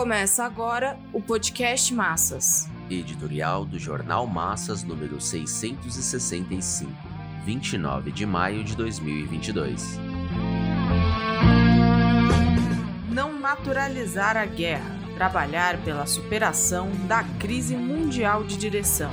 Começa 0.00 0.44
agora 0.44 0.98
o 1.12 1.20
podcast 1.20 1.92
Massas. 1.92 2.66
Editorial 2.88 3.66
do 3.66 3.78
Jornal 3.78 4.26
Massas 4.26 4.82
número 4.82 5.20
665, 5.20 6.90
29 7.44 8.10
de 8.10 8.24
maio 8.24 8.64
de 8.64 8.74
2022. 8.74 9.98
Não 13.12 13.38
naturalizar 13.38 14.38
a 14.38 14.46
guerra. 14.46 14.98
Trabalhar 15.16 15.76
pela 15.84 16.06
superação 16.06 16.90
da 17.06 17.22
crise 17.38 17.76
mundial 17.76 18.42
de 18.42 18.56
direção. 18.56 19.10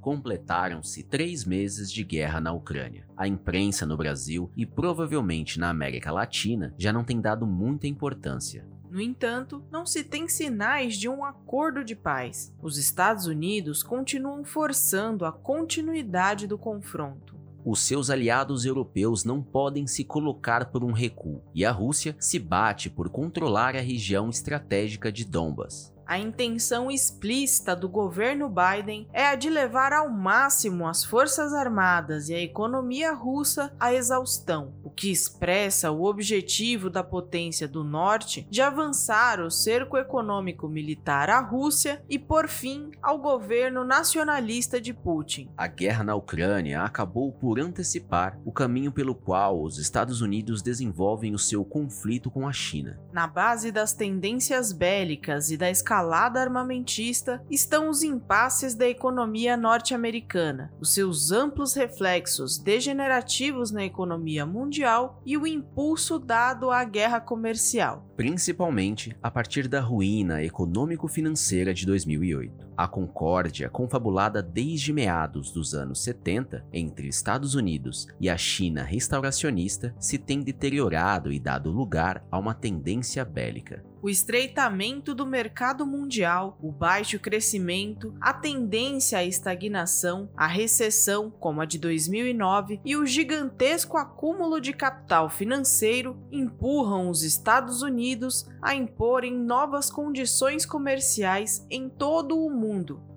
Completaram-se 0.00 1.02
três 1.02 1.44
meses 1.44 1.92
de 1.92 2.02
guerra 2.02 2.40
na 2.40 2.52
Ucrânia. 2.52 3.06
A 3.16 3.28
imprensa 3.28 3.84
no 3.84 3.96
Brasil 3.96 4.50
e 4.56 4.64
provavelmente 4.64 5.60
na 5.60 5.68
América 5.68 6.10
Latina 6.10 6.74
já 6.78 6.92
não 6.92 7.04
tem 7.04 7.20
dado 7.20 7.46
muita 7.46 7.86
importância. 7.86 8.66
No 8.90 9.00
entanto, 9.00 9.62
não 9.70 9.86
se 9.86 10.02
tem 10.02 10.28
sinais 10.28 10.96
de 10.96 11.08
um 11.08 11.24
acordo 11.24 11.84
de 11.84 11.94
paz. 11.94 12.52
Os 12.60 12.76
Estados 12.76 13.26
Unidos 13.26 13.84
continuam 13.84 14.44
forçando 14.44 15.24
a 15.24 15.30
continuidade 15.30 16.48
do 16.48 16.58
confronto. 16.58 17.38
Os 17.64 17.80
seus 17.80 18.08
aliados 18.08 18.64
europeus 18.64 19.22
não 19.22 19.42
podem 19.42 19.86
se 19.86 20.02
colocar 20.02 20.70
por 20.70 20.82
um 20.82 20.92
recuo, 20.92 21.42
e 21.54 21.64
a 21.64 21.70
Rússia 21.70 22.16
se 22.18 22.38
bate 22.38 22.88
por 22.88 23.10
controlar 23.10 23.76
a 23.76 23.80
região 23.80 24.30
estratégica 24.30 25.12
de 25.12 25.26
Donbas. 25.26 25.94
A 26.10 26.18
intenção 26.18 26.90
explícita 26.90 27.76
do 27.76 27.88
governo 27.88 28.50
Biden 28.50 29.06
é 29.12 29.28
a 29.28 29.36
de 29.36 29.48
levar 29.48 29.92
ao 29.92 30.10
máximo 30.10 30.88
as 30.88 31.04
forças 31.04 31.54
armadas 31.54 32.28
e 32.28 32.34
a 32.34 32.40
economia 32.40 33.12
russa 33.12 33.72
à 33.78 33.94
exaustão, 33.94 34.74
o 34.82 34.90
que 34.90 35.08
expressa 35.08 35.92
o 35.92 36.02
objetivo 36.02 36.90
da 36.90 37.04
potência 37.04 37.68
do 37.68 37.84
norte 37.84 38.44
de 38.50 38.60
avançar 38.60 39.40
o 39.40 39.52
cerco 39.52 39.96
econômico 39.96 40.68
militar 40.68 41.30
à 41.30 41.38
Rússia 41.38 42.02
e 42.10 42.18
por 42.18 42.48
fim 42.48 42.90
ao 43.00 43.16
governo 43.16 43.84
nacionalista 43.84 44.80
de 44.80 44.92
Putin. 44.92 45.48
A 45.56 45.68
guerra 45.68 46.02
na 46.02 46.16
Ucrânia 46.16 46.82
acabou 46.82 47.30
por 47.30 47.60
antecipar 47.60 48.36
o 48.44 48.50
caminho 48.50 48.90
pelo 48.90 49.14
qual 49.14 49.62
os 49.62 49.78
Estados 49.78 50.20
Unidos 50.20 50.60
desenvolvem 50.60 51.36
o 51.36 51.38
seu 51.38 51.64
conflito 51.64 52.32
com 52.32 52.48
a 52.48 52.52
China. 52.52 52.98
Na 53.12 53.28
base 53.28 53.70
das 53.70 53.92
tendências 53.92 54.72
bélicas 54.72 55.52
e 55.52 55.56
da 55.56 55.70
escalada 55.70 55.99
escalada 56.00 56.40
armamentista 56.40 57.44
estão 57.50 57.90
os 57.90 58.02
impasses 58.02 58.74
da 58.74 58.88
economia 58.88 59.54
norte-americana, 59.54 60.72
os 60.80 60.94
seus 60.94 61.30
amplos 61.30 61.74
reflexos 61.74 62.58
degenerativos 62.58 63.70
na 63.70 63.84
economia 63.84 64.46
mundial 64.46 65.20
e 65.26 65.36
o 65.36 65.46
impulso 65.46 66.18
dado 66.18 66.70
à 66.70 66.82
guerra 66.84 67.20
comercial. 67.20 68.06
Principalmente 68.16 69.14
a 69.22 69.30
partir 69.30 69.68
da 69.68 69.80
ruína 69.80 70.42
econômico-financeira 70.42 71.74
de 71.74 71.84
2008. 71.84 72.69
A 72.80 72.88
concórdia, 72.88 73.68
confabulada 73.68 74.42
desde 74.42 74.90
meados 74.90 75.50
dos 75.50 75.74
anos 75.74 76.02
70 76.02 76.64
entre 76.72 77.08
Estados 77.08 77.54
Unidos 77.54 78.08
e 78.18 78.30
a 78.30 78.38
China 78.38 78.82
restauracionista, 78.82 79.94
se 79.98 80.16
tem 80.16 80.40
deteriorado 80.40 81.30
e 81.30 81.38
dado 81.38 81.70
lugar 81.70 82.24
a 82.30 82.38
uma 82.38 82.54
tendência 82.54 83.22
bélica. 83.22 83.84
O 84.02 84.08
estreitamento 84.08 85.14
do 85.14 85.26
mercado 85.26 85.86
mundial, 85.86 86.56
o 86.62 86.72
baixo 86.72 87.18
crescimento, 87.18 88.14
a 88.18 88.32
tendência 88.32 89.18
à 89.18 89.24
estagnação, 89.24 90.30
a 90.34 90.46
recessão, 90.46 91.30
como 91.30 91.60
a 91.60 91.66
de 91.66 91.78
2009, 91.78 92.80
e 92.82 92.96
o 92.96 93.04
gigantesco 93.04 93.98
acúmulo 93.98 94.58
de 94.58 94.72
capital 94.72 95.28
financeiro 95.28 96.16
empurram 96.32 97.10
os 97.10 97.22
Estados 97.22 97.82
Unidos 97.82 98.48
a 98.62 98.74
imporem 98.74 99.36
novas 99.36 99.90
condições 99.90 100.64
comerciais 100.64 101.66
em 101.68 101.86
todo 101.86 102.38
o 102.38 102.48
mundo, 102.48 102.69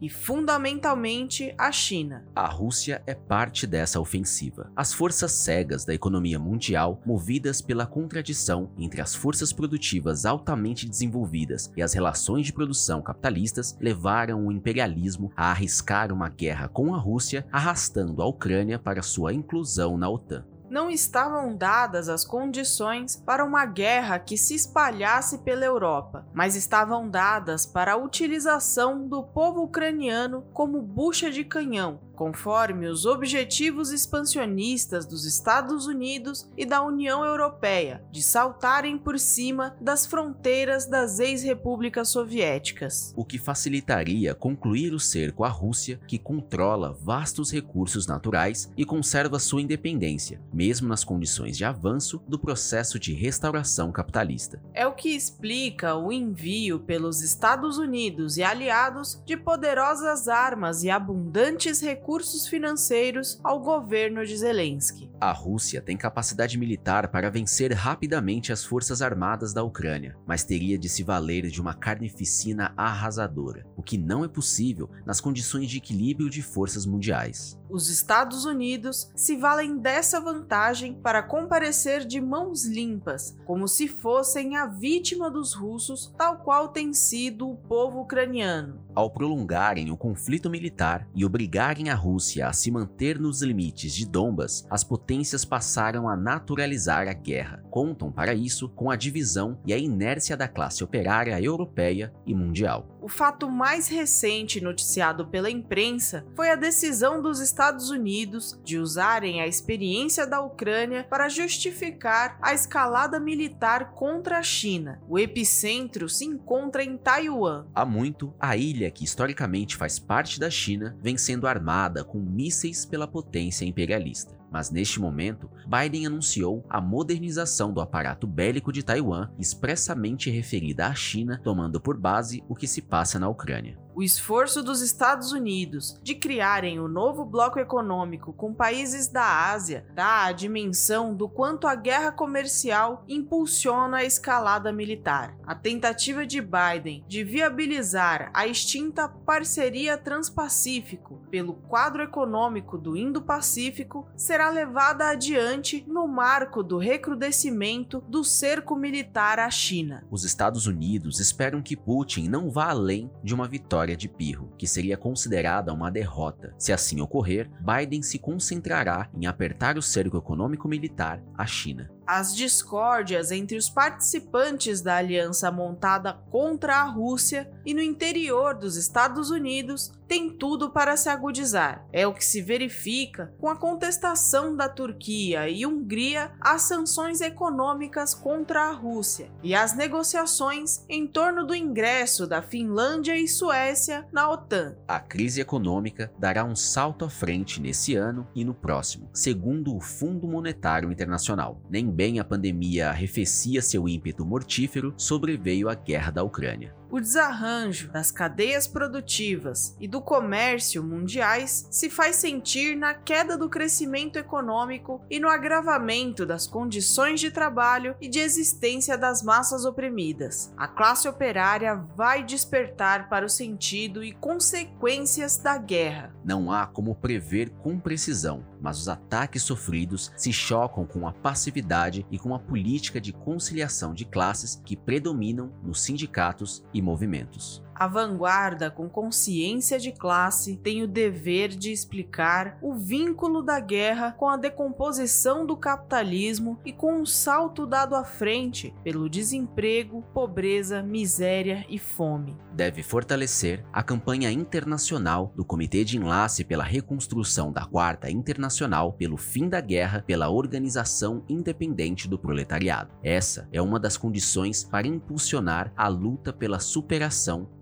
e 0.00 0.08
fundamentalmente 0.08 1.54
a 1.58 1.70
China. 1.72 2.24
A 2.34 2.46
Rússia 2.46 3.02
é 3.06 3.14
parte 3.14 3.66
dessa 3.66 4.00
ofensiva. 4.00 4.70
As 4.74 4.92
forças 4.92 5.32
cegas 5.32 5.84
da 5.84 5.92
economia 5.92 6.38
mundial, 6.38 7.00
movidas 7.04 7.60
pela 7.60 7.86
contradição 7.86 8.70
entre 8.78 9.00
as 9.00 9.14
forças 9.14 9.52
produtivas 9.52 10.24
altamente 10.24 10.88
desenvolvidas 10.88 11.72
e 11.76 11.82
as 11.82 11.92
relações 11.92 12.46
de 12.46 12.52
produção 12.52 13.02
capitalistas, 13.02 13.76
levaram 13.80 14.46
o 14.46 14.52
imperialismo 14.52 15.32
a 15.36 15.50
arriscar 15.50 16.12
uma 16.12 16.28
guerra 16.28 16.68
com 16.68 16.94
a 16.94 16.98
Rússia, 16.98 17.46
arrastando 17.50 18.22
a 18.22 18.26
Ucrânia 18.26 18.78
para 18.78 19.02
sua 19.02 19.32
inclusão 19.32 19.96
na 19.96 20.08
OTAN 20.08 20.44
não 20.70 20.88
estavam 20.88 21.56
dadas 21.56 22.08
as 22.08 22.24
condições 22.24 23.16
para 23.16 23.44
uma 23.44 23.66
guerra 23.66 24.18
que 24.20 24.38
se 24.38 24.54
espalhasse 24.54 25.38
pela 25.38 25.64
Europa, 25.64 26.24
mas 26.32 26.54
estavam 26.54 27.10
dadas 27.10 27.66
para 27.66 27.94
a 27.94 27.96
utilização 27.96 29.08
do 29.08 29.22
povo 29.22 29.62
ucraniano 29.62 30.42
como 30.52 30.80
bucha 30.80 31.30
de 31.30 31.42
canhão 31.42 32.08
conforme 32.20 32.86
os 32.86 33.06
objetivos 33.06 33.90
expansionistas 33.90 35.06
dos 35.06 35.24
Estados 35.24 35.86
Unidos 35.86 36.46
e 36.54 36.66
da 36.66 36.82
União 36.82 37.24
Europeia 37.24 38.04
de 38.12 38.22
saltarem 38.22 38.98
por 38.98 39.18
cima 39.18 39.74
das 39.80 40.04
fronteiras 40.04 40.84
das 40.84 41.18
ex-repúblicas 41.18 42.10
soviéticas. 42.10 43.14
O 43.16 43.24
que 43.24 43.38
facilitaria 43.38 44.34
concluir 44.34 44.92
o 44.92 45.00
cerco 45.00 45.44
à 45.44 45.48
Rússia, 45.48 45.98
que 46.06 46.18
controla 46.18 46.92
vastos 46.92 47.50
recursos 47.50 48.06
naturais 48.06 48.70
e 48.76 48.84
conserva 48.84 49.38
sua 49.38 49.62
independência, 49.62 50.42
mesmo 50.52 50.88
nas 50.88 51.02
condições 51.02 51.56
de 51.56 51.64
avanço 51.64 52.22
do 52.28 52.38
processo 52.38 52.98
de 52.98 53.14
restauração 53.14 53.90
capitalista. 53.90 54.60
É 54.74 54.86
o 54.86 54.92
que 54.92 55.08
explica 55.08 55.96
o 55.96 56.12
envio 56.12 56.80
pelos 56.80 57.22
Estados 57.22 57.78
Unidos 57.78 58.36
e 58.36 58.42
aliados 58.42 59.22
de 59.24 59.38
poderosas 59.38 60.28
armas 60.28 60.84
e 60.84 60.90
abundantes 60.90 61.80
recursos 61.80 62.09
recursos 62.10 62.48
financeiros 62.48 63.38
ao 63.44 63.60
governo 63.60 64.26
de 64.26 64.36
Zelensky. 64.36 65.08
A 65.20 65.30
Rússia 65.30 65.80
tem 65.80 65.96
capacidade 65.96 66.58
militar 66.58 67.06
para 67.06 67.30
vencer 67.30 67.72
rapidamente 67.72 68.52
as 68.52 68.64
forças 68.64 69.00
armadas 69.00 69.52
da 69.52 69.62
Ucrânia, 69.62 70.16
mas 70.26 70.42
teria 70.42 70.76
de 70.76 70.88
se 70.88 71.04
valer 71.04 71.46
de 71.46 71.60
uma 71.60 71.72
carnificina 71.72 72.74
arrasadora, 72.76 73.64
o 73.76 73.82
que 73.82 73.96
não 73.96 74.24
é 74.24 74.28
possível 74.28 74.90
nas 75.06 75.20
condições 75.20 75.70
de 75.70 75.76
equilíbrio 75.76 76.28
de 76.28 76.42
forças 76.42 76.84
mundiais. 76.84 77.56
Os 77.70 77.88
Estados 77.88 78.44
Unidos 78.44 79.12
se 79.14 79.36
valem 79.36 79.78
dessa 79.78 80.20
vantagem 80.20 80.94
para 80.94 81.22
comparecer 81.22 82.04
de 82.04 82.20
mãos 82.20 82.64
limpas, 82.64 83.36
como 83.44 83.68
se 83.68 83.86
fossem 83.86 84.56
a 84.56 84.66
vítima 84.66 85.30
dos 85.30 85.54
russos, 85.54 86.12
tal 86.18 86.38
qual 86.38 86.68
tem 86.68 86.92
sido 86.92 87.48
o 87.48 87.56
povo 87.56 88.00
ucraniano. 88.00 88.80
Ao 88.92 89.08
prolongarem 89.08 89.92
o 89.92 89.96
conflito 89.96 90.50
militar 90.50 91.06
e 91.14 91.24
obrigarem 91.24 91.90
a 91.90 91.94
Rússia 92.00 92.48
a 92.48 92.52
se 92.52 92.70
manter 92.70 93.18
nos 93.18 93.42
limites 93.42 93.94
de 93.94 94.08
Donbas, 94.08 94.66
as 94.70 94.82
potências 94.82 95.44
passaram 95.44 96.08
a 96.08 96.16
naturalizar 96.16 97.06
a 97.06 97.12
guerra. 97.12 97.62
Contam 97.70 98.10
para 98.10 98.34
isso 98.34 98.68
com 98.70 98.90
a 98.90 98.96
divisão 98.96 99.60
e 99.66 99.72
a 99.74 99.78
inércia 99.78 100.36
da 100.36 100.48
classe 100.48 100.82
operária 100.82 101.40
europeia 101.40 102.12
e 102.26 102.34
mundial. 102.34 102.98
O 103.02 103.08
fato 103.08 103.50
mais 103.50 103.88
recente 103.88 104.60
noticiado 104.60 105.26
pela 105.26 105.50
imprensa 105.50 106.26
foi 106.36 106.50
a 106.50 106.54
decisão 106.54 107.22
dos 107.22 107.40
Estados 107.40 107.88
Unidos 107.88 108.60
de 108.62 108.76
usarem 108.76 109.40
a 109.40 109.46
experiência 109.46 110.26
da 110.26 110.42
Ucrânia 110.42 111.06
para 111.08 111.28
justificar 111.28 112.38
a 112.42 112.52
escalada 112.52 113.18
militar 113.18 113.92
contra 113.92 114.38
a 114.38 114.42
China. 114.42 115.00
O 115.08 115.18
epicentro 115.18 116.10
se 116.10 116.26
encontra 116.26 116.84
em 116.84 116.98
Taiwan. 116.98 117.66
Há 117.74 117.86
muito, 117.86 118.34
a 118.38 118.54
ilha, 118.54 118.90
que 118.90 119.04
historicamente 119.04 119.76
faz 119.76 119.98
parte 119.98 120.38
da 120.38 120.50
China, 120.50 120.94
vem 121.00 121.16
sendo 121.16 121.46
armada 121.46 122.04
com 122.04 122.18
mísseis 122.18 122.84
pela 122.84 123.08
potência 123.08 123.64
imperialista. 123.64 124.39
Mas 124.50 124.70
neste 124.70 125.00
momento, 125.00 125.48
Biden 125.66 126.06
anunciou 126.06 126.64
a 126.68 126.80
modernização 126.80 127.72
do 127.72 127.80
aparato 127.80 128.26
bélico 128.26 128.72
de 128.72 128.82
Taiwan, 128.82 129.30
expressamente 129.38 130.30
referida 130.30 130.86
à 130.86 130.94
China, 130.94 131.40
tomando 131.42 131.80
por 131.80 131.96
base 131.96 132.42
o 132.48 132.54
que 132.54 132.66
se 132.66 132.82
passa 132.82 133.18
na 133.18 133.28
Ucrânia. 133.28 133.78
O 134.00 134.02
esforço 134.02 134.62
dos 134.62 134.80
Estados 134.80 135.30
Unidos 135.30 136.00
de 136.02 136.14
criarem 136.14 136.80
o 136.80 136.88
novo 136.88 137.22
bloco 137.22 137.58
econômico 137.58 138.32
com 138.32 138.54
países 138.54 139.08
da 139.08 139.50
Ásia 139.50 139.84
dá 139.92 140.24
a 140.24 140.32
dimensão 140.32 141.14
do 141.14 141.28
quanto 141.28 141.66
a 141.66 141.74
guerra 141.74 142.10
comercial 142.10 143.04
impulsiona 143.06 143.98
a 143.98 144.04
escalada 144.04 144.72
militar. 144.72 145.36
A 145.46 145.54
tentativa 145.54 146.24
de 146.24 146.40
Biden 146.40 147.04
de 147.06 147.22
viabilizar 147.22 148.30
a 148.32 148.46
extinta 148.46 149.06
Parceria 149.06 149.98
Transpacífico 149.98 151.20
pelo 151.30 151.52
quadro 151.52 152.02
econômico 152.02 152.78
do 152.78 152.96
Indo-Pacífico 152.96 154.08
será 154.16 154.48
levada 154.48 155.10
adiante 155.10 155.84
no 155.86 156.08
marco 156.08 156.62
do 156.62 156.78
recrudescimento 156.78 158.02
do 158.08 158.24
cerco 158.24 158.74
militar 158.76 159.38
à 159.38 159.50
China. 159.50 160.06
Os 160.10 160.24
Estados 160.24 160.66
Unidos 160.66 161.20
esperam 161.20 161.60
que 161.60 161.76
Putin 161.76 162.30
não 162.30 162.48
vá 162.48 162.70
além 162.70 163.10
de 163.22 163.34
uma 163.34 163.46
vitória 163.46 163.89
vitória 163.90 163.96
de 163.96 164.08
Pirro, 164.08 164.52
que 164.56 164.66
seria 164.66 164.96
considerada 164.96 165.72
uma 165.72 165.90
derrota. 165.90 166.54
Se 166.58 166.72
assim 166.72 167.00
ocorrer, 167.00 167.50
Biden 167.60 168.02
se 168.02 168.18
concentrará 168.18 169.08
em 169.14 169.26
apertar 169.26 169.76
o 169.76 169.82
cerco 169.82 170.16
econômico-militar 170.16 171.22
à 171.36 171.46
China. 171.46 171.90
As 172.12 172.34
discórdias 172.34 173.30
entre 173.30 173.56
os 173.56 173.70
participantes 173.70 174.80
da 174.80 174.96
aliança 174.96 175.48
montada 175.48 176.14
contra 176.28 176.78
a 176.78 176.82
Rússia 176.82 177.48
e 177.64 177.72
no 177.72 177.80
interior 177.80 178.52
dos 178.52 178.74
Estados 178.74 179.30
Unidos 179.30 179.92
têm 180.08 180.28
tudo 180.28 180.70
para 180.70 180.96
se 180.96 181.08
agudizar. 181.08 181.86
É 181.92 182.04
o 182.04 182.12
que 182.12 182.24
se 182.24 182.42
verifica 182.42 183.32
com 183.38 183.48
a 183.48 183.54
contestação 183.54 184.56
da 184.56 184.68
Turquia 184.68 185.48
e 185.48 185.64
Hungria 185.64 186.32
às 186.40 186.62
sanções 186.62 187.20
econômicas 187.20 188.12
contra 188.12 188.64
a 188.64 188.72
Rússia 188.72 189.30
e 189.40 189.54
as 189.54 189.76
negociações 189.76 190.84
em 190.88 191.06
torno 191.06 191.46
do 191.46 191.54
ingresso 191.54 192.26
da 192.26 192.42
Finlândia 192.42 193.16
e 193.16 193.28
Suécia 193.28 194.04
na 194.10 194.28
OTAN. 194.28 194.74
A 194.88 194.98
crise 194.98 195.40
econômica 195.40 196.12
dará 196.18 196.42
um 196.42 196.56
salto 196.56 197.04
à 197.04 197.08
frente 197.08 197.60
nesse 197.60 197.94
ano 197.94 198.26
e 198.34 198.44
no 198.44 198.52
próximo, 198.52 199.08
segundo 199.14 199.76
o 199.76 199.80
Fundo 199.80 200.26
Monetário 200.26 200.90
Internacional. 200.90 201.62
Nem 201.70 201.88
bem 202.00 202.18
a 202.18 202.24
pandemia 202.24 202.88
arrefecia 202.88 203.60
seu 203.60 203.86
ímpeto 203.86 204.24
mortífero, 204.24 204.94
sobreveio 204.96 205.68
a 205.68 205.74
guerra 205.74 206.10
da 206.10 206.22
Ucrânia. 206.22 206.74
O 206.90 206.98
desarranjo 206.98 207.88
das 207.92 208.10
cadeias 208.10 208.66
produtivas 208.66 209.76
e 209.78 209.86
do 209.86 210.00
comércio 210.00 210.82
mundiais 210.82 211.68
se 211.70 211.90
faz 211.90 212.16
sentir 212.16 212.74
na 212.74 212.94
queda 212.94 213.36
do 213.36 213.50
crescimento 213.50 214.18
econômico 214.18 215.04
e 215.10 215.20
no 215.20 215.28
agravamento 215.28 216.24
das 216.24 216.46
condições 216.46 217.20
de 217.20 217.30
trabalho 217.30 217.94
e 218.00 218.08
de 218.08 218.18
existência 218.18 218.96
das 218.96 219.22
massas 219.22 219.66
oprimidas. 219.66 220.52
A 220.56 220.66
classe 220.66 221.06
operária 221.06 221.74
vai 221.94 222.24
despertar 222.24 223.10
para 223.10 223.26
o 223.26 223.30
sentido 223.30 224.02
e 224.02 224.10
consequências 224.12 225.36
da 225.36 225.58
guerra. 225.58 226.12
Não 226.24 226.50
há 226.50 226.66
como 226.66 226.94
prever 226.94 227.50
com 227.62 227.78
precisão, 227.78 228.42
mas 228.60 228.78
os 228.78 228.88
ataques 228.88 229.42
sofridos 229.42 230.12
se 230.16 230.32
chocam 230.32 230.86
com 230.86 231.06
a 231.06 231.12
passividade 231.12 232.06
e 232.10 232.18
com 232.18 232.34
a 232.34 232.38
política 232.38 233.00
de 233.00 233.12
conciliação 233.12 233.94
de 233.94 234.04
classes 234.04 234.60
que 234.64 234.76
predominam 234.76 235.52
nos 235.62 235.80
sindicatos 235.82 236.64
e 236.72 236.82
movimentos. 236.82 237.62
A 237.80 237.86
vanguarda, 237.86 238.70
com 238.70 238.90
consciência 238.90 239.78
de 239.78 239.90
classe, 239.90 240.54
tem 240.54 240.82
o 240.82 240.86
dever 240.86 241.48
de 241.48 241.72
explicar 241.72 242.58
o 242.60 242.74
vínculo 242.74 243.40
da 243.42 243.58
guerra 243.58 244.12
com 244.18 244.28
a 244.28 244.36
decomposição 244.36 245.46
do 245.46 245.56
capitalismo 245.56 246.60
e 246.62 246.74
com 246.74 246.98
o 246.98 247.00
um 247.00 247.06
salto 247.06 247.64
dado 247.66 247.96
à 247.96 248.04
frente 248.04 248.74
pelo 248.84 249.08
desemprego, 249.08 250.02
pobreza, 250.12 250.82
miséria 250.82 251.64
e 251.70 251.78
fome. 251.78 252.36
Deve 252.52 252.82
fortalecer 252.82 253.64
a 253.72 253.82
campanha 253.82 254.30
internacional 254.30 255.32
do 255.34 255.42
Comitê 255.42 255.82
de 255.82 255.96
Enlace 255.96 256.44
pela 256.44 256.64
Reconstrução 256.64 257.50
da 257.50 257.64
Quarta 257.64 258.10
Internacional 258.10 258.92
pelo 258.92 259.16
fim 259.16 259.48
da 259.48 259.62
guerra 259.62 260.04
pela 260.06 260.28
Organização 260.28 261.24
Independente 261.26 262.06
do 262.06 262.18
Proletariado. 262.18 262.92
Essa 263.02 263.48
é 263.50 263.62
uma 263.62 263.80
das 263.80 263.96
condições 263.96 264.64
para 264.64 264.86
impulsionar 264.86 265.72
a 265.74 265.88
luta 265.88 266.30
pela 266.30 266.58
superação 266.58 267.48